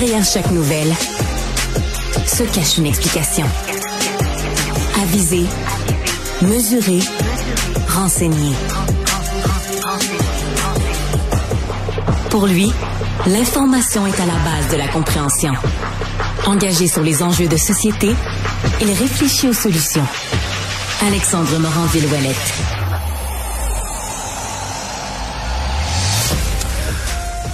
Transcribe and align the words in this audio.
Derrière 0.00 0.24
chaque 0.24 0.50
nouvelle 0.50 0.92
se 2.26 2.42
cache 2.42 2.78
une 2.78 2.86
explication. 2.86 3.46
Aviser, 5.00 5.46
mesurer, 6.42 6.98
renseigner. 7.90 8.56
Pour 12.28 12.48
lui, 12.48 12.72
l'information 13.28 14.04
est 14.08 14.20
à 14.20 14.26
la 14.26 14.34
base 14.34 14.72
de 14.72 14.78
la 14.78 14.88
compréhension. 14.88 15.52
Engagé 16.44 16.88
sur 16.88 17.04
les 17.04 17.22
enjeux 17.22 17.46
de 17.46 17.56
société, 17.56 18.16
il 18.80 18.88
réfléchit 18.88 19.46
aux 19.46 19.52
solutions. 19.52 20.06
Alexandre 21.06 21.56
Morand-Villouellette. 21.60 22.83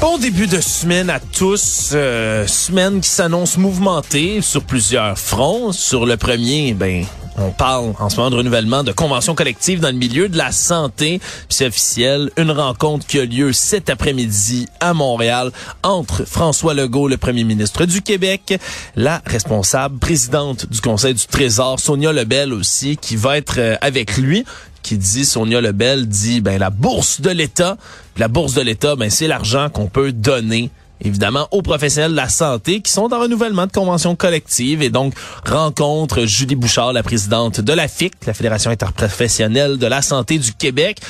Bon 0.01 0.17
début 0.17 0.47
de 0.47 0.63
semaine 0.63 1.11
à 1.11 1.21
tous. 1.21 1.91
Euh, 1.93 2.47
semaine 2.47 3.03
qui 3.03 3.09
s'annonce 3.11 3.59
mouvementée 3.59 4.41
sur 4.41 4.65
plusieurs 4.65 5.19
fronts. 5.19 5.73
Sur 5.73 6.07
le 6.07 6.17
premier, 6.17 6.73
ben, 6.73 7.05
on 7.37 7.51
parle 7.51 7.93
en 7.99 8.09
ce 8.09 8.17
moment 8.17 8.31
de 8.31 8.37
renouvellement 8.37 8.83
de 8.83 8.93
conventions 8.93 9.35
collectives 9.35 9.79
dans 9.79 9.91
le 9.91 9.99
milieu 9.99 10.31
de 10.31 10.39
la 10.39 10.53
santé. 10.53 11.21
C'est 11.51 11.67
officiel, 11.67 12.31
une 12.39 12.51
rencontre 12.51 13.07
qui 13.07 13.19
a 13.19 13.27
lieu 13.27 13.53
cet 13.53 13.91
après-midi 13.91 14.67
à 14.81 14.95
Montréal 14.95 15.53
entre 15.83 16.25
François 16.25 16.73
Legault, 16.73 17.09
le 17.09 17.19
premier 17.19 17.45
ministre 17.45 17.85
du 17.85 18.01
Québec, 18.01 18.59
la 18.97 19.21
responsable 19.27 19.99
présidente 19.99 20.67
du 20.71 20.81
Conseil 20.81 21.13
du 21.13 21.27
Trésor, 21.27 21.79
Sonia 21.79 22.13
Lebel 22.13 22.55
aussi, 22.55 22.97
qui 22.97 23.17
va 23.17 23.37
être 23.37 23.59
euh, 23.59 23.77
avec 23.83 24.17
lui 24.17 24.45
qui 24.83 24.97
dit, 24.97 25.25
Sonia 25.25 25.61
Lebel 25.61 26.07
dit, 26.09 26.41
ben 26.41 26.59
la 26.59 26.71
bourse 26.71 27.21
de 27.21 27.31
l'État, 27.31 27.77
la 28.17 28.29
bourse 28.29 28.55
de 28.55 28.63
l'État, 28.63 28.97
ben 28.97 29.11
c'est 29.11 29.27
l'argent 29.27 29.69
qu'on 29.71 29.87
peut 29.87 30.13
donner 30.13 30.71
évidemment 31.03 31.49
aux 31.51 31.63
professionnels 31.63 32.13
de 32.13 32.17
la 32.17 32.29
santé 32.29 32.81
qui 32.81 32.93
sont 32.93 33.13
en 33.13 33.21
renouvellement 33.21 33.67
de 33.67 33.73
convention 33.73 34.17
collective 34.17 34.83
et 34.83 34.91
donc 34.91 35.15
rencontre 35.47 36.27
Julie 36.27 36.57
Bouchard, 36.57 36.93
la 36.93 37.03
présidente 37.03 37.61
de 37.61 37.73
la 37.73 37.89
FIC, 37.89 38.15
la 38.27 38.35
Fédération 38.35 38.71
interprofessionnelle 38.71 39.79
de 39.79 39.87
la 39.87 40.03
santé 40.03 40.39
du 40.39 40.53
Québec. 40.53 41.01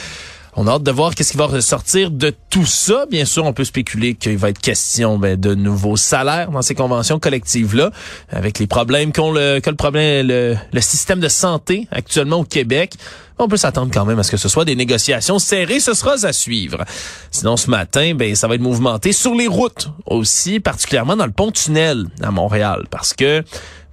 On 0.57 0.67
a 0.67 0.73
hâte 0.73 0.83
de 0.83 0.91
voir 0.91 1.15
qu'est-ce 1.15 1.33
qui 1.33 1.39
va 1.39 1.47
ressortir 1.47 2.11
de 2.11 2.35
tout 2.51 2.67
ça. 2.67 3.07
Bien 3.11 3.25
sûr, 3.25 3.45
on 3.45 3.53
peut 3.53 3.65
spéculer 3.65 4.15
qu'il 4.15 4.37
va 4.37 4.51
être 4.51 4.61
question 4.61 5.19
ben, 5.19 5.39
de 5.39 5.55
nouveaux 5.55 5.97
salaires 5.97 6.51
dans 6.51 6.63
ces 6.63 6.75
conventions 6.75 7.19
collectives-là, 7.19 7.91
avec 8.31 8.59
les 8.59 8.67
problèmes 8.67 9.13
qu'ont 9.13 9.33
le, 9.33 9.61
que 9.61 9.71
le 9.71 9.77
problème, 9.77 10.27
le, 10.27 10.57
le 10.73 10.81
système 10.81 11.21
de 11.21 11.29
santé 11.29 11.87
actuellement 11.91 12.39
au 12.39 12.45
Québec. 12.45 12.95
On 13.39 13.49
peut 13.49 13.57
s'attendre 13.57 13.91
quand 13.93 14.05
même 14.05 14.19
à 14.19 14.23
ce 14.23 14.31
que 14.31 14.37
ce 14.37 14.49
soit 14.49 14.65
des 14.67 14.77
négociations 14.77 15.39
serrées. 15.39 15.81
Ce 15.81 15.95
sera 15.95 16.13
à 16.27 16.33
suivre. 16.33 16.85
Sinon, 17.31 17.57
ce 17.57 17.71
matin, 17.71 18.15
ben, 18.15 18.35
ça 18.35 18.49
va 18.49 18.57
être 18.57 18.61
mouvementé 18.61 19.13
sur 19.13 19.35
les 19.35 19.47
routes 19.47 19.89
aussi, 20.05 20.61
particulièrement 20.61 21.17
dans 21.17 21.27
le 21.27 21.33
pont-tunnel 21.33 22.07
à 22.23 22.31
Montréal, 22.31 22.87
parce 22.91 23.15
que 23.15 23.43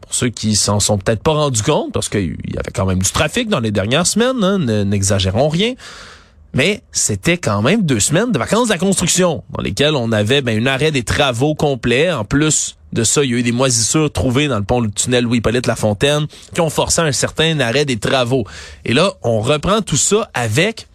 pour 0.02 0.14
ceux 0.14 0.30
qui 0.30 0.56
s'en 0.56 0.80
sont 0.80 0.98
peut-être 0.98 1.22
pas 1.22 1.34
rendus 1.34 1.64
compte, 1.64 1.94
parce 1.94 2.10
qu'il 2.10 2.38
y 2.48 2.58
avait 2.58 2.72
quand 2.74 2.86
même 2.86 3.02
du 3.02 3.12
trafic 3.12 3.48
dans 3.48 3.60
les 3.60 3.72
dernières 3.72 4.08
semaines, 4.08 4.44
hein, 4.44 4.58
n'exagérons 4.86 5.50
rien. 5.50 5.76
Mais 6.54 6.82
c'était 6.92 7.38
quand 7.38 7.62
même 7.62 7.84
deux 7.84 8.00
semaines 8.00 8.32
de 8.32 8.40
vacances 8.40 8.68
de 8.68 8.74
la 8.74 8.80
construction 8.80 9.44
dans 9.52 9.62
lesquelles 9.62 9.96
on 9.96 10.12
avait 10.12 10.42
ben, 10.42 10.62
un 10.62 10.66
arrêt 10.66 10.92
des 10.92 11.04
travaux 11.04 11.56
complets. 11.56 12.12
En 12.12 12.26
plus 12.26 12.78
de 12.94 13.04
ça, 13.04 13.24
il 13.24 13.32
y 13.32 13.34
a 13.36 13.38
eu 13.38 13.44
des 13.44 13.52
moisissures 13.52 14.12
trouvées 14.12 14.48
dans 14.48 14.58
le 14.58 14.64
pont 14.64 14.82
du 14.82 14.92
tunnel 14.92 15.26
Louis-Hippolyte 15.26 15.68
Lafontaine 15.68 16.26
qui 16.54 16.62
ont 16.62 16.70
forcé 16.70 17.02
un 17.02 17.12
certain 17.12 17.60
arrêt 17.60 17.86
des 17.86 17.98
travaux. 17.98 18.46
Et 18.86 18.94
là, 18.94 19.14
on 19.24 19.42
reprend 19.42 19.82
tout 19.82 19.98
ça 19.98 20.30
avec 20.34 20.88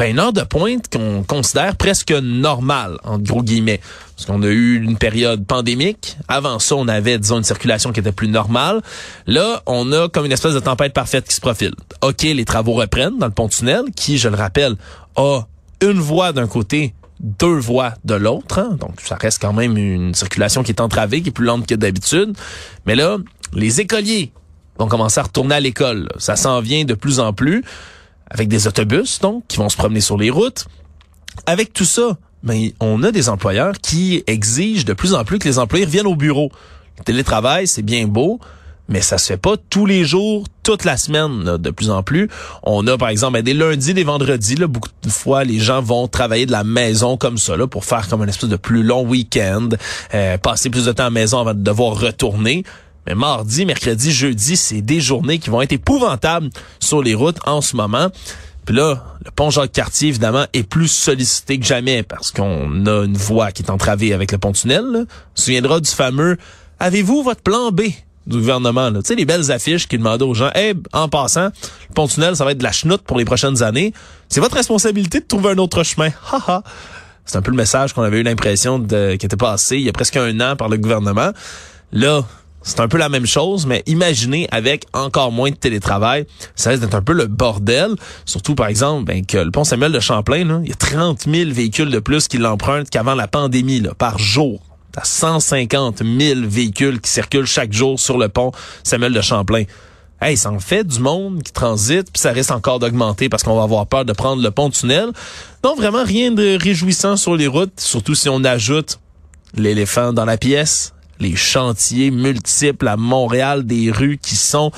ben, 0.00 0.12
une 0.12 0.18
heure 0.18 0.32
de 0.32 0.40
pointe 0.40 0.88
qu'on 0.90 1.24
considère 1.24 1.76
presque 1.76 2.10
normale, 2.10 2.96
entre 3.04 3.24
gros 3.24 3.42
guillemets. 3.42 3.82
Parce 4.16 4.24
qu'on 4.24 4.42
a 4.42 4.46
eu 4.46 4.82
une 4.82 4.96
période 4.96 5.44
pandémique. 5.44 6.16
Avant 6.26 6.58
ça, 6.58 6.76
on 6.76 6.88
avait, 6.88 7.18
disons, 7.18 7.36
une 7.36 7.44
circulation 7.44 7.92
qui 7.92 8.00
était 8.00 8.10
plus 8.10 8.28
normale. 8.28 8.80
Là, 9.26 9.62
on 9.66 9.92
a 9.92 10.08
comme 10.08 10.24
une 10.24 10.32
espèce 10.32 10.54
de 10.54 10.58
tempête 10.58 10.94
parfaite 10.94 11.28
qui 11.28 11.34
se 11.34 11.40
profile. 11.42 11.74
OK, 12.00 12.22
les 12.22 12.46
travaux 12.46 12.72
reprennent 12.72 13.18
dans 13.18 13.26
le 13.26 13.32
pont-tunnel, 13.32 13.82
qui, 13.94 14.16
je 14.16 14.30
le 14.30 14.36
rappelle, 14.36 14.76
a 15.16 15.42
une 15.82 16.00
voie 16.00 16.32
d'un 16.32 16.46
côté, 16.46 16.94
deux 17.20 17.58
voies 17.58 17.92
de 18.06 18.14
l'autre. 18.14 18.58
Hein. 18.58 18.78
Donc, 18.80 19.02
ça 19.02 19.16
reste 19.16 19.38
quand 19.38 19.52
même 19.52 19.76
une 19.76 20.14
circulation 20.14 20.62
qui 20.62 20.72
est 20.72 20.80
entravée, 20.80 21.20
qui 21.20 21.28
est 21.28 21.32
plus 21.32 21.44
lente 21.44 21.66
que 21.66 21.74
d'habitude. 21.74 22.34
Mais 22.86 22.94
là, 22.94 23.18
les 23.52 23.82
écoliers 23.82 24.32
vont 24.78 24.88
commencer 24.88 25.20
à 25.20 25.24
retourner 25.24 25.56
à 25.56 25.60
l'école. 25.60 26.08
Ça 26.16 26.36
s'en 26.36 26.62
vient 26.62 26.86
de 26.86 26.94
plus 26.94 27.20
en 27.20 27.34
plus 27.34 27.62
avec 28.30 28.48
des 28.48 28.66
autobus, 28.66 29.18
donc, 29.20 29.44
qui 29.48 29.56
vont 29.56 29.68
se 29.68 29.76
promener 29.76 30.00
sur 30.00 30.16
les 30.16 30.30
routes. 30.30 30.66
Avec 31.46 31.72
tout 31.72 31.84
ça, 31.84 32.16
ben, 32.42 32.70
on 32.80 33.02
a 33.02 33.12
des 33.12 33.28
employeurs 33.28 33.74
qui 33.82 34.22
exigent 34.26 34.84
de 34.84 34.92
plus 34.92 35.14
en 35.14 35.24
plus 35.24 35.38
que 35.38 35.48
les 35.48 35.58
employés 35.58 35.84
reviennent 35.84 36.06
au 36.06 36.16
bureau. 36.16 36.50
Le 36.98 37.04
télétravail, 37.04 37.66
c'est 37.66 37.82
bien 37.82 38.06
beau, 38.06 38.40
mais 38.88 39.00
ça 39.00 39.18
se 39.18 39.26
fait 39.26 39.36
pas 39.36 39.54
tous 39.68 39.86
les 39.86 40.04
jours, 40.04 40.44
toute 40.62 40.84
la 40.84 40.96
semaine, 40.96 41.56
de 41.56 41.70
plus 41.70 41.90
en 41.90 42.02
plus. 42.02 42.28
On 42.62 42.86
a, 42.86 42.98
par 42.98 43.08
exemple, 43.08 43.34
ben, 43.34 43.42
des 43.42 43.54
lundis, 43.54 43.94
des 43.94 44.04
vendredis, 44.04 44.56
là, 44.56 44.66
beaucoup 44.66 44.88
de 45.02 45.08
fois, 45.08 45.44
les 45.44 45.58
gens 45.58 45.82
vont 45.82 46.08
travailler 46.08 46.46
de 46.46 46.52
la 46.52 46.64
maison 46.64 47.16
comme 47.16 47.38
ça, 47.38 47.56
là, 47.56 47.66
pour 47.66 47.84
faire 47.84 48.08
comme 48.08 48.22
un 48.22 48.28
espèce 48.28 48.50
de 48.50 48.56
plus 48.56 48.82
long 48.82 49.02
week-end, 49.02 49.68
euh, 50.14 50.38
passer 50.38 50.70
plus 50.70 50.86
de 50.86 50.92
temps 50.92 51.04
à 51.04 51.06
la 51.06 51.10
maison 51.10 51.40
avant 51.40 51.54
de 51.54 51.62
devoir 51.62 51.98
retourner. 51.98 52.64
Mais 53.06 53.14
mardi, 53.14 53.64
mercredi, 53.64 54.12
jeudi, 54.12 54.56
c'est 54.56 54.82
des 54.82 55.00
journées 55.00 55.38
qui 55.38 55.50
vont 55.50 55.62
être 55.62 55.72
épouvantables 55.72 56.50
sur 56.78 57.02
les 57.02 57.14
routes 57.14 57.38
en 57.46 57.60
ce 57.60 57.76
moment. 57.76 58.08
Puis 58.66 58.76
là, 58.76 59.16
le 59.24 59.30
pont 59.30 59.50
Jacques-Cartier, 59.50 60.08
évidemment, 60.08 60.44
est 60.52 60.62
plus 60.62 60.88
sollicité 60.88 61.58
que 61.58 61.66
jamais 61.66 62.02
parce 62.02 62.30
qu'on 62.30 62.86
a 62.86 63.04
une 63.04 63.16
voie 63.16 63.52
qui 63.52 63.62
est 63.62 63.70
entravée 63.70 64.12
avec 64.12 64.32
le 64.32 64.38
pont-tunnel. 64.38 64.84
On 64.84 65.06
se 65.34 65.44
souviendra 65.44 65.80
du 65.80 65.90
fameux 65.90 66.36
«Avez-vous 66.78 67.22
votre 67.22 67.42
plan 67.42 67.70
B?» 67.72 67.82
du 68.26 68.36
gouvernement. 68.36 68.92
Tu 68.92 69.00
sais, 69.04 69.14
les 69.14 69.24
belles 69.24 69.50
affiches 69.50 69.88
qui 69.88 69.98
demandent 69.98 70.22
aux 70.22 70.34
gens, 70.34 70.50
hey, 70.54 70.74
en 70.92 71.08
passant, 71.08 71.46
le 71.88 71.94
pont-tunnel, 71.94 72.36
ça 72.36 72.44
va 72.44 72.52
être 72.52 72.58
de 72.58 72.62
la 72.62 72.72
chenoute 72.72 73.02
pour 73.02 73.18
les 73.18 73.24
prochaines 73.24 73.62
années. 73.62 73.92
C'est 74.28 74.40
votre 74.40 74.56
responsabilité 74.56 75.20
de 75.20 75.24
trouver 75.24 75.50
un 75.50 75.58
autre 75.58 75.82
chemin. 75.82 76.10
Ha 76.32 76.62
C'est 77.24 77.38
un 77.38 77.42
peu 77.42 77.50
le 77.50 77.56
message 77.56 77.92
qu'on 77.92 78.02
avait 78.02 78.20
eu 78.20 78.22
l'impression 78.22 78.78
de, 78.78 79.16
qui 79.16 79.26
était 79.26 79.36
passé 79.36 79.76
il 79.76 79.82
y 79.82 79.88
a 79.88 79.92
presque 79.92 80.16
un 80.16 80.38
an 80.40 80.54
par 80.54 80.68
le 80.68 80.76
gouvernement. 80.76 81.30
Là, 81.92 82.24
c'est 82.62 82.80
un 82.80 82.88
peu 82.88 82.98
la 82.98 83.08
même 83.08 83.26
chose, 83.26 83.66
mais 83.66 83.82
imaginez 83.86 84.48
avec 84.50 84.84
encore 84.92 85.32
moins 85.32 85.50
de 85.50 85.56
télétravail, 85.56 86.26
ça 86.54 86.70
risque 86.70 86.82
d'être 86.82 86.94
un 86.94 87.02
peu 87.02 87.12
le 87.12 87.26
bordel. 87.26 87.94
Surtout, 88.26 88.54
par 88.54 88.66
exemple, 88.66 89.04
ben, 89.04 89.24
que 89.24 89.38
le 89.38 89.50
pont 89.50 89.64
Samuel 89.64 89.92
de 89.92 90.00
Champlain, 90.00 90.44
là, 90.44 90.60
il 90.62 90.68
y 90.68 90.72
a 90.72 90.76
30 90.76 91.22
000 91.22 91.50
véhicules 91.50 91.90
de 91.90 91.98
plus 91.98 92.28
qui 92.28 92.38
l'empruntent 92.38 92.90
qu'avant 92.90 93.14
la 93.14 93.28
pandémie, 93.28 93.82
par 93.98 94.18
jour. 94.18 94.60
T'as 94.92 95.04
150 95.04 96.02
000 96.04 96.40
véhicules 96.44 97.00
qui 97.00 97.10
circulent 97.10 97.46
chaque 97.46 97.72
jour 97.72 97.98
sur 97.98 98.18
le 98.18 98.28
pont 98.28 98.50
Samuel 98.82 99.12
de 99.12 99.20
Champlain. 99.20 99.64
Hey, 100.20 100.36
ça 100.36 100.50
en 100.50 100.58
fait 100.58 100.84
du 100.84 100.98
monde 100.98 101.42
qui 101.42 101.52
transite, 101.52 102.12
puis 102.12 102.20
ça 102.20 102.32
risque 102.32 102.50
encore 102.50 102.78
d'augmenter 102.78 103.30
parce 103.30 103.42
qu'on 103.42 103.56
va 103.56 103.62
avoir 103.62 103.86
peur 103.86 104.04
de 104.04 104.12
prendre 104.12 104.42
le 104.42 104.50
pont-tunnel. 104.50 105.10
Donc, 105.62 105.78
vraiment 105.78 106.04
rien 106.04 106.30
de 106.30 106.58
réjouissant 106.60 107.16
sur 107.16 107.36
les 107.36 107.46
routes, 107.46 107.78
surtout 107.78 108.14
si 108.14 108.28
on 108.28 108.44
ajoute 108.44 108.98
l'éléphant 109.54 110.12
dans 110.12 110.26
la 110.26 110.36
pièce, 110.36 110.92
les 111.20 111.36
chantiers 111.36 112.10
multiples 112.10 112.88
à 112.88 112.96
Montréal, 112.96 113.64
des 113.64 113.90
rues 113.90 114.18
qui 114.20 114.36
sont 114.36 114.72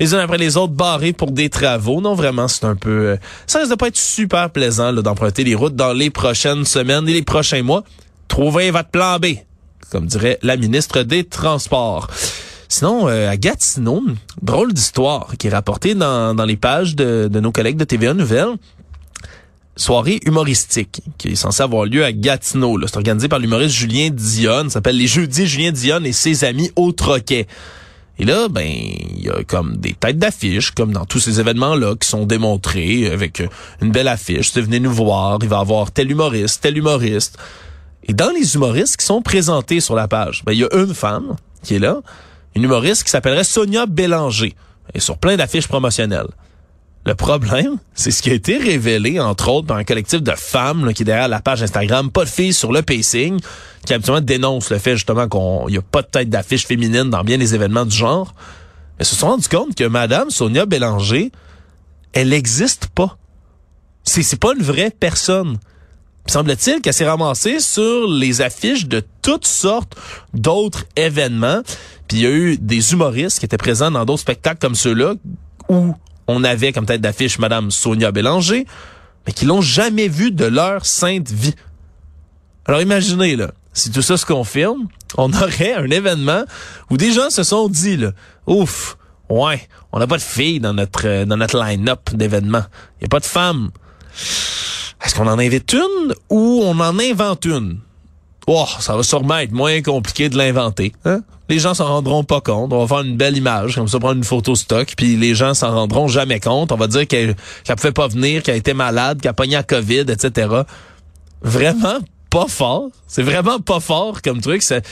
les 0.00 0.14
unes 0.14 0.20
après 0.20 0.38
les 0.38 0.56
autres 0.56 0.72
barrées 0.72 1.12
pour 1.12 1.32
des 1.32 1.50
travaux. 1.50 2.00
Non, 2.00 2.14
vraiment, 2.14 2.48
c'est 2.48 2.64
un 2.64 2.76
peu... 2.76 2.90
Euh, 2.90 3.16
ça 3.46 3.58
risque 3.58 3.70
de 3.70 3.76
pas 3.76 3.88
être 3.88 3.96
super 3.96 4.50
plaisant 4.50 4.92
d'emprunter 4.92 5.44
les 5.44 5.54
routes 5.54 5.76
dans 5.76 5.92
les 5.92 6.10
prochaines 6.10 6.64
semaines 6.64 7.08
et 7.08 7.12
les 7.12 7.22
prochains 7.22 7.62
mois. 7.62 7.84
Trouvez 8.28 8.70
votre 8.70 8.90
plan 8.90 9.18
B, 9.18 9.26
comme 9.90 10.06
dirait 10.06 10.38
la 10.42 10.56
ministre 10.56 11.02
des 11.02 11.24
Transports. 11.24 12.08
Sinon, 12.68 13.08
euh, 13.08 13.30
à 13.30 13.36
Gatineau, 13.36 14.02
drôle 14.42 14.74
d'histoire 14.74 15.32
qui 15.38 15.46
est 15.46 15.50
rapportée 15.50 15.94
dans, 15.94 16.34
dans 16.34 16.44
les 16.44 16.56
pages 16.56 16.94
de, 16.94 17.28
de 17.32 17.40
nos 17.40 17.50
collègues 17.50 17.78
de 17.78 17.84
TVA 17.84 18.12
Nouvelles 18.12 18.56
soirée 19.78 20.20
humoristique 20.26 21.00
qui 21.16 21.28
est 21.28 21.36
censée 21.36 21.62
avoir 21.62 21.86
lieu 21.86 22.04
à 22.04 22.12
Gatineau. 22.12 22.78
C'est 22.86 22.96
organisé 22.96 23.28
par 23.28 23.38
l'humoriste 23.38 23.74
Julien 23.74 24.10
Dionne. 24.12 24.68
S'appelle 24.68 24.96
Les 24.96 25.06
Jeudis 25.06 25.46
Julien 25.46 25.72
Dionne 25.72 26.04
et 26.04 26.12
ses 26.12 26.44
amis 26.44 26.70
au 26.76 26.92
Troquet. 26.92 27.46
Et 28.18 28.24
là, 28.24 28.48
ben, 28.48 28.66
il 28.66 29.22
y 29.22 29.30
a 29.30 29.44
comme 29.44 29.76
des 29.76 29.94
têtes 29.94 30.18
d'affiche, 30.18 30.72
comme 30.72 30.92
dans 30.92 31.04
tous 31.04 31.20
ces 31.20 31.38
événements-là, 31.38 31.94
qui 31.94 32.08
sont 32.08 32.26
démontrés 32.26 33.06
avec 33.06 33.42
une 33.80 33.92
belle 33.92 34.08
affiche. 34.08 34.52
Tu 34.52 34.60
venez 34.60 34.80
nous 34.80 34.92
voir, 34.92 35.38
il 35.40 35.48
va 35.48 35.58
y 35.58 35.60
avoir 35.60 35.92
tel 35.92 36.10
humoriste, 36.10 36.60
tel 36.60 36.76
humoriste. 36.76 37.38
Et 38.02 38.14
dans 38.14 38.30
les 38.30 38.56
humoristes 38.56 38.96
qui 38.96 39.06
sont 39.06 39.22
présentés 39.22 39.78
sur 39.78 39.94
la 39.94 40.08
page, 40.08 40.42
ben, 40.44 40.52
il 40.52 40.58
y 40.58 40.64
a 40.64 40.74
une 40.74 40.94
femme 40.94 41.36
qui 41.62 41.76
est 41.76 41.78
là, 41.78 42.00
une 42.56 42.64
humoriste 42.64 43.04
qui 43.04 43.10
s'appellerait 43.10 43.44
Sonia 43.44 43.86
Bélanger, 43.86 44.54
et 44.94 45.00
sur 45.00 45.18
plein 45.18 45.36
d'affiches 45.36 45.68
promotionnelles. 45.68 46.28
Le 47.08 47.14
problème, 47.14 47.78
c'est 47.94 48.10
ce 48.10 48.20
qui 48.20 48.28
a 48.28 48.34
été 48.34 48.58
révélé, 48.58 49.18
entre 49.18 49.48
autres, 49.48 49.66
par 49.66 49.78
un 49.78 49.84
collectif 49.84 50.22
de 50.22 50.32
femmes 50.32 50.92
qui 50.92 51.04
est 51.04 51.06
derrière 51.06 51.28
la 51.28 51.40
page 51.40 51.62
Instagram 51.62 52.10
Pas 52.10 52.26
de 52.26 52.28
filles 52.28 52.52
sur 52.52 52.70
le 52.70 52.82
pacing, 52.82 53.40
qui 53.86 53.94
habituellement 53.94 54.20
dénonce 54.20 54.68
le 54.68 54.76
fait 54.76 54.94
justement 54.94 55.26
qu'il 55.26 55.72
n'y 55.72 55.78
a 55.78 55.82
pas 55.82 56.02
de 56.02 56.08
tête 56.08 56.28
d'affiche 56.28 56.66
féminine 56.66 57.08
dans 57.08 57.24
bien 57.24 57.38
des 57.38 57.54
événements 57.54 57.86
du 57.86 57.96
genre. 57.96 58.34
Mais 58.98 59.06
se 59.06 59.16
sont 59.16 59.28
rendu 59.28 59.48
compte 59.48 59.74
que 59.74 59.84
Madame 59.84 60.28
Sonia 60.28 60.66
Bélanger, 60.66 61.32
elle 62.12 62.28
n'existe 62.28 62.88
pas. 62.88 63.16
C'est, 64.04 64.22
c'est 64.22 64.38
pas 64.38 64.52
une 64.54 64.62
vraie 64.62 64.90
personne. 64.90 65.56
Puis 66.26 66.34
semble-t-il 66.34 66.82
qu'elle 66.82 66.92
s'est 66.92 67.08
ramassée 67.08 67.60
sur 67.60 68.06
les 68.06 68.42
affiches 68.42 68.84
de 68.84 69.02
toutes 69.22 69.46
sortes 69.46 69.96
d'autres 70.34 70.84
événements. 70.94 71.62
Puis 72.06 72.18
il 72.18 72.22
y 72.22 72.26
a 72.26 72.30
eu 72.30 72.58
des 72.58 72.92
humoristes 72.92 73.38
qui 73.38 73.46
étaient 73.46 73.56
présents 73.56 73.90
dans 73.90 74.04
d'autres 74.04 74.20
spectacles 74.20 74.58
comme 74.60 74.74
ceux-là 74.74 75.14
où 75.70 75.94
on 76.28 76.44
avait 76.44 76.72
comme 76.72 76.86
tête 76.86 77.00
d'affiche 77.00 77.38
Madame 77.38 77.70
Sonia 77.70 78.12
Bélanger, 78.12 78.66
mais 79.26 79.32
qui 79.32 79.46
l'ont 79.46 79.62
jamais 79.62 80.08
vu 80.08 80.30
de 80.30 80.44
leur 80.44 80.86
sainte 80.86 81.30
vie. 81.30 81.54
Alors 82.66 82.82
imaginez, 82.82 83.34
là, 83.34 83.50
si 83.72 83.90
tout 83.90 84.02
ça 84.02 84.16
se 84.16 84.26
confirme, 84.26 84.88
on 85.16 85.32
aurait 85.32 85.74
un 85.74 85.90
événement 85.90 86.44
où 86.90 86.96
des 86.96 87.12
gens 87.12 87.30
se 87.30 87.42
sont 87.42 87.68
dit, 87.68 87.96
là, 87.96 88.12
ouf, 88.46 88.98
ouais, 89.30 89.66
on 89.90 89.98
n'a 89.98 90.06
pas 90.06 90.18
de 90.18 90.22
filles 90.22 90.60
dans 90.60 90.74
notre, 90.74 91.06
euh, 91.06 91.24
dans 91.24 91.38
notre 91.38 91.58
line-up 91.58 92.10
d'événements. 92.12 92.64
Il 92.96 93.04
n'y 93.04 93.06
a 93.06 93.08
pas 93.08 93.20
de 93.20 93.24
femmes. 93.24 93.70
Est-ce 95.04 95.14
qu'on 95.14 95.28
en 95.28 95.38
invite 95.38 95.72
une 95.72 96.14
ou 96.28 96.60
on 96.64 96.78
en 96.80 96.98
invente 96.98 97.46
une? 97.46 97.80
Oh, 98.50 98.64
ça 98.80 98.96
va 98.96 99.02
sûrement 99.02 99.36
être 99.36 99.52
moins 99.52 99.82
compliqué 99.82 100.30
de 100.30 100.38
l'inventer. 100.38 100.94
Hein? 101.04 101.20
Les 101.50 101.58
gens 101.58 101.74
s'en 101.74 101.84
rendront 101.84 102.24
pas 102.24 102.40
compte. 102.40 102.72
On 102.72 102.80
va 102.82 102.86
faire 102.86 103.04
une 103.04 103.18
belle 103.18 103.36
image, 103.36 103.74
comme 103.74 103.88
ça, 103.88 103.98
prendre 103.98 104.16
une 104.16 104.24
photo 104.24 104.54
stock, 104.54 104.94
puis 104.96 105.16
les 105.16 105.34
gens 105.34 105.52
s'en 105.52 105.70
rendront 105.70 106.08
jamais 106.08 106.40
compte. 106.40 106.72
On 106.72 106.76
va 106.76 106.86
dire 106.86 107.06
qu'elle 107.06 107.36
ne 107.68 107.74
pouvait 107.74 107.92
pas 107.92 108.08
venir, 108.08 108.42
qu'elle 108.42 108.56
était 108.56 108.72
malade, 108.72 109.20
qu'elle 109.20 109.30
a 109.30 109.34
pogné 109.34 109.60
COVID, 109.66 110.06
etc. 110.08 110.48
Vraiment 111.42 111.98
pas 112.30 112.46
fort. 112.48 112.88
C'est 113.06 113.22
vraiment 113.22 113.58
pas 113.60 113.80
fort 113.80 114.22
comme 114.22 114.40
truc. 114.40 114.62
C'est, 114.62 114.84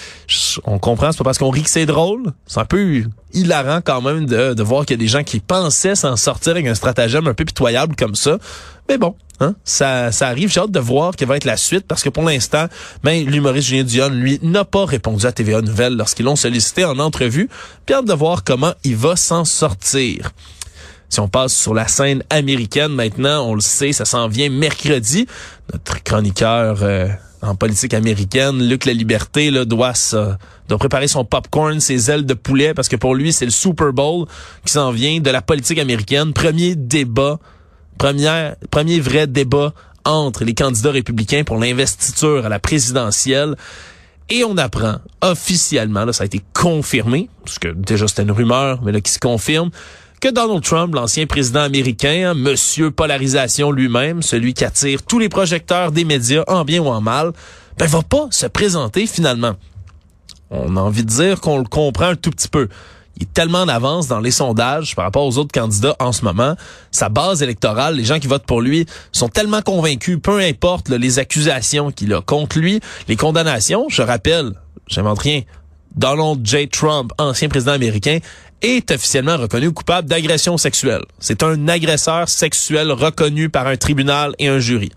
on 0.64 0.78
comprend, 0.78 1.12
c'est 1.12 1.18
pas 1.18 1.24
parce 1.24 1.38
qu'on 1.38 1.50
rit 1.50 1.62
que 1.62 1.70
c'est 1.70 1.86
drôle. 1.86 2.32
C'est 2.46 2.60
un 2.60 2.64
peu 2.64 3.04
hilarant 3.32 3.80
quand 3.82 4.00
même 4.00 4.26
de, 4.26 4.54
de 4.54 4.62
voir 4.62 4.86
qu'il 4.86 4.96
y 4.96 5.00
a 5.00 5.02
des 5.02 5.08
gens 5.08 5.22
qui 5.22 5.40
pensaient 5.40 5.94
s'en 5.94 6.16
sortir 6.16 6.52
avec 6.52 6.66
un 6.66 6.74
stratagème 6.74 7.26
un 7.26 7.34
peu 7.34 7.44
pitoyable 7.44 7.94
comme 7.96 8.14
ça. 8.14 8.38
Mais 8.88 8.98
bon, 8.98 9.14
hein, 9.40 9.54
ça, 9.64 10.12
ça 10.12 10.28
arrive. 10.28 10.50
J'ai 10.50 10.60
hâte 10.60 10.70
de 10.70 10.80
voir 10.80 11.16
quelle 11.16 11.28
va 11.28 11.36
être 11.36 11.44
la 11.44 11.56
suite 11.56 11.86
parce 11.86 12.02
que 12.02 12.08
pour 12.08 12.22
l'instant, 12.22 12.66
ben, 13.02 13.26
l'humoriste 13.26 13.68
Julien 13.68 13.84
Dion, 13.84 14.08
lui, 14.08 14.38
n'a 14.42 14.64
pas 14.64 14.84
répondu 14.84 15.26
à 15.26 15.32
TVA 15.32 15.60
Nouvelle 15.60 15.96
lorsqu'ils 15.96 16.24
l'ont 16.24 16.36
sollicité 16.36 16.84
en 16.84 16.98
entrevue. 16.98 17.48
Puis 17.84 17.94
hâte 17.94 18.06
de 18.06 18.14
voir 18.14 18.44
comment 18.44 18.72
il 18.84 18.96
va 18.96 19.16
s'en 19.16 19.44
sortir. 19.44 20.30
Si 21.08 21.20
on 21.20 21.28
passe 21.28 21.54
sur 21.54 21.74
la 21.74 21.88
scène 21.88 22.22
américaine 22.30 22.92
maintenant, 22.92 23.46
on 23.46 23.54
le 23.54 23.60
sait, 23.60 23.92
ça 23.92 24.04
s'en 24.04 24.28
vient 24.28 24.50
mercredi. 24.50 25.26
Notre 25.72 26.02
chroniqueur 26.02 26.78
euh, 26.82 27.08
en 27.42 27.54
politique 27.54 27.94
américaine, 27.94 28.66
Luc 28.68 28.84
La 28.84 28.92
Liberté, 28.92 29.50
là, 29.50 29.64
doit, 29.64 29.92
doit 30.68 30.78
préparer 30.78 31.08
son 31.08 31.24
popcorn, 31.24 31.80
ses 31.80 32.10
ailes 32.10 32.26
de 32.26 32.34
poulet, 32.34 32.74
parce 32.74 32.88
que 32.88 32.96
pour 32.96 33.14
lui, 33.14 33.32
c'est 33.32 33.44
le 33.44 33.50
Super 33.50 33.92
Bowl 33.92 34.26
qui 34.64 34.72
s'en 34.72 34.90
vient 34.90 35.20
de 35.20 35.30
la 35.30 35.42
politique 35.42 35.78
américaine. 35.78 36.32
Premier 36.32 36.74
débat, 36.74 37.38
première, 37.98 38.56
premier 38.70 39.00
vrai 39.00 39.26
débat 39.26 39.72
entre 40.04 40.44
les 40.44 40.54
candidats 40.54 40.92
républicains 40.92 41.44
pour 41.44 41.58
l'investiture 41.58 42.46
à 42.46 42.48
la 42.48 42.58
présidentielle. 42.58 43.56
Et 44.28 44.42
on 44.44 44.56
apprend 44.56 44.96
officiellement, 45.20 46.04
là, 46.04 46.12
ça 46.12 46.24
a 46.24 46.26
été 46.26 46.42
confirmé, 46.52 47.28
parce 47.44 47.60
que 47.60 47.68
déjà 47.68 48.08
c'était 48.08 48.22
une 48.22 48.32
rumeur, 48.32 48.82
mais 48.82 48.90
là 48.90 49.00
qui 49.00 49.12
se 49.12 49.20
confirme, 49.20 49.70
que 50.20 50.28
Donald 50.28 50.62
Trump, 50.62 50.94
l'ancien 50.94 51.26
président 51.26 51.60
américain, 51.60 52.34
monsieur 52.34 52.90
polarisation 52.90 53.70
lui-même, 53.70 54.22
celui 54.22 54.54
qui 54.54 54.64
attire 54.64 55.02
tous 55.02 55.18
les 55.18 55.28
projecteurs 55.28 55.92
des 55.92 56.04
médias 56.04 56.44
en 56.48 56.64
bien 56.64 56.80
ou 56.80 56.88
en 56.88 57.00
mal, 57.00 57.32
ben 57.78 57.86
va 57.86 58.02
pas 58.02 58.26
se 58.30 58.46
présenter 58.46 59.06
finalement. 59.06 59.54
On 60.50 60.76
a 60.76 60.80
envie 60.80 61.04
de 61.04 61.10
dire 61.10 61.40
qu'on 61.40 61.58
le 61.58 61.64
comprend 61.64 62.06
un 62.06 62.16
tout 62.16 62.30
petit 62.30 62.48
peu. 62.48 62.68
Il 63.16 63.22
est 63.22 63.32
tellement 63.32 63.62
en 63.62 63.68
avance 63.68 64.08
dans 64.08 64.20
les 64.20 64.30
sondages 64.30 64.94
par 64.94 65.06
rapport 65.06 65.24
aux 65.24 65.38
autres 65.38 65.52
candidats 65.52 65.96
en 65.98 66.12
ce 66.12 66.24
moment. 66.24 66.54
Sa 66.90 67.08
base 67.08 67.42
électorale, 67.42 67.96
les 67.96 68.04
gens 68.04 68.18
qui 68.18 68.26
votent 68.26 68.44
pour 68.44 68.60
lui, 68.60 68.86
sont 69.10 69.28
tellement 69.28 69.62
convaincus, 69.62 70.18
peu 70.22 70.40
importe 70.40 70.90
les 70.90 71.18
accusations 71.18 71.90
qu'il 71.90 72.12
a 72.12 72.20
contre 72.20 72.58
lui, 72.58 72.80
les 73.08 73.16
condamnations. 73.16 73.86
Je 73.88 74.02
rappelle, 74.02 74.52
j'invente 74.86 75.20
rien, 75.20 75.42
Donald 75.96 76.46
J. 76.46 76.68
Trump, 76.68 77.12
ancien 77.18 77.48
président 77.48 77.72
américain, 77.72 78.18
est 78.62 78.90
officiellement 78.90 79.36
reconnu 79.36 79.72
coupable 79.72 80.08
d'agression 80.08 80.56
sexuelle. 80.56 81.04
C'est 81.18 81.42
un 81.42 81.68
agresseur 81.68 82.28
sexuel 82.28 82.90
reconnu 82.90 83.48
par 83.48 83.66
un 83.66 83.76
tribunal 83.76 84.34
et 84.38 84.48
un 84.48 84.58
jury. 84.58 84.90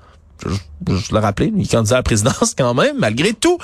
Je, 0.46 0.50
je, 0.88 1.14
le 1.14 1.20
rappelais, 1.20 1.52
il 1.56 1.64
est 1.64 1.72
candidat 1.72 1.96
à 1.96 2.00
la 2.00 2.04
présidence 2.04 2.56
quand 2.58 2.74
même, 2.74 2.98
malgré 2.98 3.34
tout. 3.34 3.58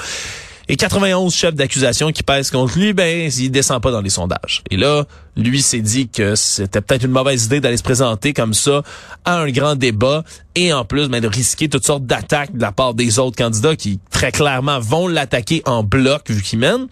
Et 0.67 0.77
91 0.77 1.33
chefs 1.33 1.53
d'accusation 1.53 2.11
qui 2.11 2.23
pèsent 2.23 2.49
contre 2.49 2.77
lui, 2.79 2.93
ben, 2.93 3.29
il 3.37 3.51
descend 3.51 3.81
pas 3.81 3.91
dans 3.91 4.01
les 4.01 4.09
sondages. 4.09 4.63
Et 4.71 4.77
là, 4.77 5.05
lui 5.35 5.61
s'est 5.61 5.81
dit 5.81 6.07
que 6.09 6.33
c'était 6.33 6.81
peut-être 6.81 7.03
une 7.03 7.11
mauvaise 7.11 7.45
idée 7.45 7.59
d'aller 7.59 7.77
se 7.77 7.83
présenter 7.83 8.33
comme 8.33 8.55
ça 8.55 8.81
à 9.25 9.41
un 9.41 9.51
grand 9.51 9.75
débat 9.75 10.23
et 10.55 10.73
en 10.73 10.83
plus, 10.83 11.07
ben, 11.07 11.21
de 11.21 11.27
risquer 11.27 11.69
toutes 11.69 11.85
sortes 11.85 12.05
d'attaques 12.05 12.55
de 12.55 12.61
la 12.61 12.71
part 12.71 12.95
des 12.95 13.19
autres 13.19 13.37
candidats 13.37 13.75
qui, 13.75 13.99
très 14.09 14.31
clairement, 14.31 14.79
vont 14.79 15.07
l'attaquer 15.07 15.61
en 15.65 15.83
bloc 15.83 16.31
vu 16.31 16.41
qu'il 16.41 16.59
mène. 16.59 16.87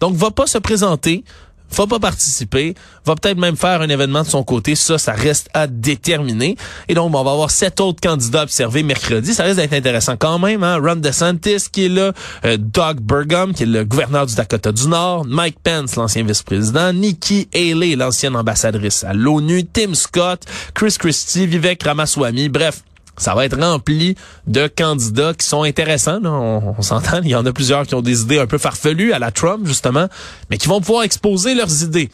Donc, 0.00 0.14
va 0.14 0.30
pas 0.30 0.46
se 0.46 0.58
présenter 0.58 1.24
va 1.70 1.86
pas 1.86 1.98
participer, 1.98 2.74
va 3.04 3.14
peut-être 3.14 3.38
même 3.38 3.56
faire 3.56 3.80
un 3.80 3.88
événement 3.88 4.22
de 4.22 4.28
son 4.28 4.42
côté. 4.42 4.74
Ça, 4.74 4.98
ça 4.98 5.12
reste 5.12 5.48
à 5.54 5.66
déterminer. 5.66 6.56
Et 6.88 6.94
donc, 6.94 7.14
on 7.14 7.22
va 7.22 7.30
avoir 7.30 7.50
sept 7.50 7.80
autres 7.80 8.00
candidats 8.00 8.42
observés 8.42 8.82
mercredi. 8.82 9.34
Ça 9.34 9.44
risque 9.44 9.56
d'être 9.56 9.72
intéressant 9.72 10.16
quand 10.16 10.38
même. 10.38 10.62
Hein? 10.62 10.78
Ron 10.82 10.96
DeSantis 10.96 11.66
qui 11.70 11.86
est 11.86 11.88
là, 11.88 12.12
euh, 12.44 12.56
Doug 12.58 13.00
Burgum 13.00 13.54
qui 13.54 13.64
est 13.64 13.66
le 13.66 13.84
gouverneur 13.84 14.26
du 14.26 14.34
Dakota 14.34 14.72
du 14.72 14.88
Nord, 14.88 15.24
Mike 15.26 15.58
Pence, 15.62 15.96
l'ancien 15.96 16.24
vice-président, 16.24 16.92
Nikki 16.92 17.48
Haley, 17.54 17.96
l'ancienne 17.96 18.36
ambassadrice 18.36 19.04
à 19.04 19.12
l'ONU, 19.12 19.64
Tim 19.64 19.94
Scott, 19.94 20.44
Chris 20.74 20.96
Christie, 20.98 21.46
Vivek 21.46 21.82
Ramaswamy. 21.82 22.48
Bref, 22.48 22.82
ça 23.18 23.34
va 23.34 23.44
être 23.44 23.60
rempli 23.60 24.14
de 24.46 24.68
candidats 24.68 25.34
qui 25.34 25.46
sont 25.46 25.64
intéressants. 25.64 26.20
On, 26.24 26.80
s'entend, 26.82 27.20
il 27.22 27.28
y 27.28 27.34
en 27.34 27.44
a 27.44 27.52
plusieurs 27.52 27.86
qui 27.86 27.94
ont 27.94 28.02
des 28.02 28.22
idées 28.22 28.38
un 28.38 28.46
peu 28.46 28.58
farfelues 28.58 29.12
à 29.12 29.18
la 29.18 29.30
Trump, 29.30 29.66
justement, 29.66 30.08
mais 30.50 30.56
qui 30.56 30.68
vont 30.68 30.80
pouvoir 30.80 31.02
exposer 31.02 31.54
leurs 31.54 31.82
idées. 31.82 32.10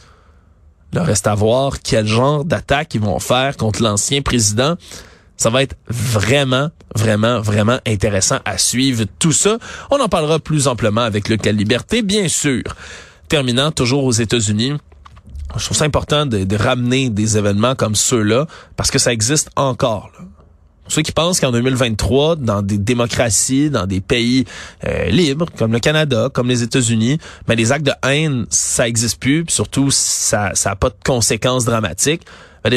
Il 0.93 0.99
reste 0.99 1.27
à 1.27 1.35
voir 1.35 1.79
quel 1.83 2.07
genre 2.07 2.45
d'attaque 2.45 2.95
ils 2.95 3.01
vont 3.01 3.19
faire 3.19 3.57
contre 3.57 3.83
l'ancien 3.83 4.21
président. 4.21 4.75
Ça 5.37 5.49
va 5.49 5.61
être 5.61 5.75
vraiment, 5.89 6.69
vraiment, 6.95 7.41
vraiment 7.41 7.79
intéressant 7.85 8.39
à 8.45 8.57
suivre 8.57 9.03
tout 9.19 9.33
ça. 9.33 9.57
On 9.91 9.99
en 9.99 10.07
parlera 10.07 10.39
plus 10.39 10.67
amplement 10.67 11.01
avec 11.01 11.27
le 11.27 11.35
Liberté, 11.51 12.01
bien 12.01 12.29
sûr. 12.29 12.63
Terminant 13.27 13.71
toujours 13.71 14.05
aux 14.05 14.13
États-Unis, 14.13 14.73
je 15.57 15.65
trouve 15.65 15.77
ça 15.77 15.85
important 15.85 16.25
de, 16.25 16.45
de 16.45 16.55
ramener 16.55 17.09
des 17.09 17.37
événements 17.37 17.75
comme 17.75 17.95
ceux-là 17.95 18.47
parce 18.77 18.89
que 18.89 18.99
ça 18.99 19.11
existe 19.11 19.49
encore. 19.55 20.11
Là 20.17 20.25
ceux 20.87 21.01
qui 21.01 21.11
pensent 21.11 21.39
qu'en 21.39 21.51
2023, 21.51 22.35
dans 22.35 22.61
des 22.61 22.77
démocraties, 22.77 23.69
dans 23.69 23.87
des 23.87 24.01
pays 24.01 24.45
euh, 24.85 25.05
libres, 25.05 25.47
comme 25.57 25.73
le 25.73 25.79
Canada, 25.79 26.29
comme 26.31 26.47
les 26.47 26.63
États-Unis, 26.63 27.17
mais 27.47 27.55
ben, 27.55 27.57
les 27.57 27.71
actes 27.71 27.85
de 27.85 27.93
haine, 28.07 28.45
ça 28.49 28.87
existe 28.87 29.19
plus, 29.19 29.45
surtout 29.49 29.91
ça 29.91 30.51
ça 30.53 30.71
a 30.71 30.75
pas 30.75 30.89
de 30.89 30.95
conséquences 31.03 31.65
dramatiques. 31.65 32.21
Ben, 32.63 32.73
a 32.73 32.75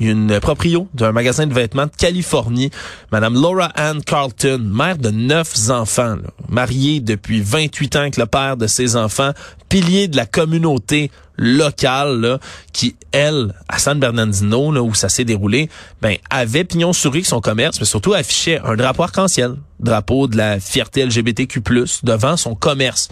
une 0.00 0.40
proprio 0.40 0.88
d'un 0.94 1.12
magasin 1.12 1.46
de 1.46 1.54
vêtements 1.54 1.86
de 1.86 1.92
Californie, 1.96 2.70
Madame 3.10 3.34
Laura 3.34 3.72
Ann 3.74 4.02
Carlton, 4.02 4.60
mère 4.62 4.98
de 4.98 5.10
neuf 5.10 5.70
enfants, 5.70 6.16
mariée 6.48 7.00
depuis 7.00 7.40
28 7.40 7.96
ans 7.96 8.00
avec 8.00 8.16
le 8.16 8.26
père 8.26 8.56
de 8.56 8.66
ses 8.66 8.96
enfants, 8.96 9.32
pilier 9.68 10.08
de 10.08 10.16
la 10.16 10.26
communauté 10.26 11.10
locale, 11.38 12.20
là, 12.20 12.38
qui, 12.72 12.96
elle, 13.12 13.54
à 13.68 13.78
San 13.78 13.98
Bernardino, 13.98 14.72
là, 14.72 14.82
où 14.82 14.92
ça 14.94 15.08
s'est 15.08 15.24
déroulé, 15.24 15.70
ben, 16.02 16.16
avait 16.28 16.64
pignon 16.64 16.92
sur 16.92 17.12
rue 17.12 17.24
son 17.24 17.40
commerce, 17.40 17.78
mais 17.80 17.86
surtout 17.86 18.12
affichait 18.12 18.60
un 18.64 18.76
drapeau 18.76 19.04
arc-en-ciel, 19.04 19.54
drapeau 19.80 20.26
de 20.26 20.36
la 20.36 20.60
fierté 20.60 21.06
LGBTQ+, 21.06 21.62
devant 22.02 22.36
son 22.36 22.54
commerce 22.54 23.08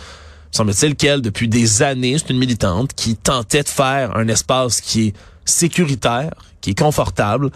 semble-t-il 0.56 0.97
qu'elle, 0.97 1.21
depuis 1.21 1.49
des 1.49 1.83
années, 1.83 2.16
c'est 2.18 2.30
une 2.30 2.38
militante 2.38 2.95
qui 2.95 3.16
tentait 3.16 3.62
de 3.62 3.68
faire 3.68 4.16
un 4.16 4.26
espace 4.28 4.80
qui 4.80 5.09
est 5.09 5.14
sécuritaire, 5.45 6.33
qui 6.61 6.71
est 6.71 6.78
confortable, 6.78 7.50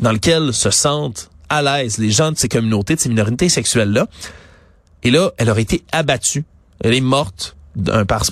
dans 0.00 0.12
lequel 0.12 0.52
se 0.52 0.70
sentent 0.70 1.30
à 1.48 1.62
l'aise 1.62 1.98
les 1.98 2.10
gens 2.10 2.32
de 2.32 2.36
ces 2.36 2.48
communautés, 2.48 2.96
de 2.96 3.00
ces 3.00 3.08
minorités 3.08 3.48
sexuelles-là. 3.48 4.06
Et 5.02 5.10
là, 5.10 5.30
elle 5.38 5.50
aurait 5.50 5.62
été 5.62 5.84
abattue. 5.92 6.44
Elle 6.80 6.94
est 6.94 7.00
morte 7.00 7.56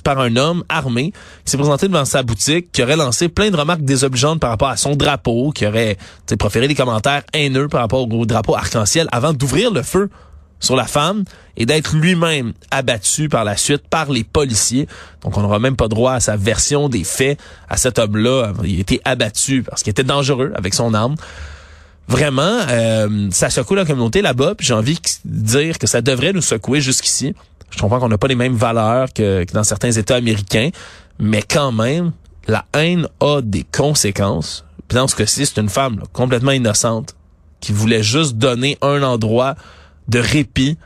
par, 0.04 0.20
un 0.20 0.36
homme 0.36 0.64
armé 0.68 1.12
qui 1.44 1.50
s'est 1.50 1.56
présenté 1.56 1.88
devant 1.88 2.04
sa 2.04 2.22
boutique, 2.22 2.70
qui 2.72 2.82
aurait 2.82 2.96
lancé 2.96 3.28
plein 3.28 3.50
de 3.50 3.56
remarques 3.56 3.82
désobligeantes 3.82 4.40
par 4.40 4.50
rapport 4.50 4.68
à 4.68 4.76
son 4.76 4.96
drapeau, 4.96 5.50
qui 5.52 5.66
aurait 5.66 5.96
proféré 6.38 6.68
des 6.68 6.74
commentaires 6.74 7.22
haineux 7.32 7.68
par 7.68 7.80
rapport 7.80 8.08
au 8.08 8.26
drapeau 8.26 8.54
arc-en-ciel 8.54 9.08
avant 9.12 9.32
d'ouvrir 9.32 9.72
le 9.72 9.82
feu 9.82 10.10
sur 10.62 10.76
la 10.76 10.86
femme 10.86 11.24
et 11.56 11.66
d'être 11.66 11.94
lui-même 11.94 12.52
abattu 12.70 13.28
par 13.28 13.44
la 13.44 13.56
suite 13.56 13.82
par 13.90 14.10
les 14.10 14.24
policiers. 14.24 14.86
Donc, 15.22 15.36
on 15.36 15.42
n'aura 15.42 15.58
même 15.58 15.76
pas 15.76 15.88
droit 15.88 16.12
à 16.12 16.20
sa 16.20 16.36
version 16.36 16.88
des 16.88 17.04
faits 17.04 17.38
à 17.68 17.76
cet 17.76 17.98
homme-là. 17.98 18.52
Il 18.64 18.78
a 18.78 18.80
été 18.80 19.00
abattu 19.04 19.62
parce 19.62 19.82
qu'il 19.82 19.90
était 19.90 20.04
dangereux 20.04 20.52
avec 20.54 20.72
son 20.72 20.94
arme. 20.94 21.16
Vraiment, 22.08 22.58
euh, 22.68 23.28
ça 23.30 23.50
secoue 23.50 23.74
la 23.74 23.84
communauté 23.84 24.22
là-bas. 24.22 24.54
J'ai 24.60 24.74
envie 24.74 24.98
de 25.24 25.42
dire 25.42 25.78
que 25.78 25.86
ça 25.86 26.00
devrait 26.00 26.32
nous 26.32 26.42
secouer 26.42 26.80
jusqu'ici. 26.80 27.34
Je 27.72 27.80
comprends 27.80 27.98
qu'on 27.98 28.08
n'a 28.08 28.18
pas 28.18 28.28
les 28.28 28.34
mêmes 28.34 28.54
valeurs 28.54 29.12
que, 29.12 29.44
que 29.44 29.52
dans 29.52 29.64
certains 29.64 29.90
États 29.90 30.16
américains, 30.16 30.70
mais 31.18 31.42
quand 31.42 31.72
même, 31.72 32.12
la 32.46 32.64
haine 32.74 33.08
a 33.20 33.40
des 33.40 33.64
conséquences. 33.64 34.64
Puis 34.88 34.96
dans 34.96 35.08
ce 35.08 35.16
cas-ci, 35.16 35.46
c'est 35.46 35.60
une 35.60 35.68
femme 35.68 36.02
complètement 36.12 36.50
innocente 36.52 37.14
qui 37.60 37.72
voulait 37.72 38.02
juste 38.02 38.36
donner 38.36 38.76
un 38.82 39.02
endroit 39.02 39.54
de 40.08 40.18
répit 40.18 40.76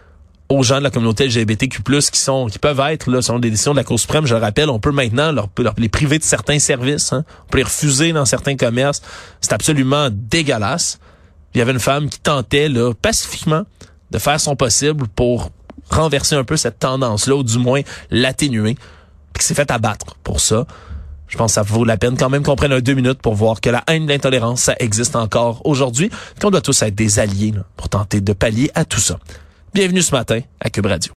aux 0.49 0.63
gens 0.63 0.79
de 0.79 0.85
la 0.85 0.91
communauté 0.91 1.27
LGBTQ+, 1.27 1.83
qui 1.83 2.21
sont, 2.21 2.47
qui 2.47 2.59
peuvent 2.59 2.81
être, 2.81 3.11
là, 3.11 3.21
selon 3.21 3.41
des 3.41 3.51
décisions 3.51 3.73
de 3.73 3.79
la 3.79 3.85
Cour 3.85 3.99
suprême, 3.99 4.27
je 4.27 4.35
le 4.35 4.41
rappelle, 4.41 4.71
on 4.71 4.79
peut 4.79 4.93
maintenant 4.93 5.33
les 5.77 5.89
priver 5.89 6.19
de 6.19 6.25
certains 6.25 6.61
services, 6.61 7.13
hein. 7.13 7.25
on 7.47 7.51
peut 7.51 7.59
les 7.59 7.65
refuser 7.65 8.13
dans 8.13 8.25
certains 8.25 8.57
commerces. 8.57 9.03
C'est 9.41 9.53
absolument 9.53 10.09
dégueulasse. 10.13 11.01
Il 11.55 11.59
y 11.59 11.63
avait 11.63 11.73
une 11.73 11.81
femme 11.81 12.09
qui 12.09 12.21
tentait, 12.21 12.69
là, 12.69 12.93
pacifiquement, 12.95 13.65
de 14.13 14.19
faire 14.19 14.41
son 14.41 14.55
possible 14.55 15.09
pour 15.09 15.51
renverser 15.91 16.35
un 16.35 16.45
peu 16.45 16.57
cette 16.57 16.79
tendance-là, 16.79 17.37
ou 17.37 17.43
du 17.43 17.59
moins 17.59 17.81
l'atténuer, 18.11 18.75
puis 19.33 19.41
qui 19.41 19.45
s'est 19.45 19.55
fait 19.55 19.71
abattre 19.71 20.17
pour 20.23 20.41
ça. 20.41 20.67
Je 21.29 21.37
pense 21.37 21.53
que 21.53 21.55
ça 21.55 21.63
vaut 21.63 21.85
la 21.85 21.97
peine 21.97 22.17
quand 22.17 22.31
même 22.31 22.43
qu'on 22.43 22.57
prenne 22.57 22.73
un 22.73 22.81
deux 22.81 22.95
minutes 22.95 23.21
pour 23.21 23.35
voir 23.35 23.61
que 23.61 23.69
la 23.69 23.83
haine, 23.89 24.07
l'intolérance, 24.07 24.63
ça 24.63 24.75
existe 24.79 25.17
encore 25.17 25.61
aujourd'hui, 25.65 26.11
qu'on 26.41 26.51
doit 26.51 26.61
tous 26.61 26.83
être 26.83 26.95
des 26.95 27.19
alliés 27.19 27.53
pour 27.77 27.89
tenter 27.89 28.21
de 28.21 28.33
pallier 28.33 28.71
à 28.75 28.85
tout 28.85 29.01
ça. 29.01 29.19
Bienvenue 29.75 30.03
ce 30.03 30.13
matin 30.13 30.41
à 30.61 30.71
Cube 30.71 30.87
Radio. 30.87 31.13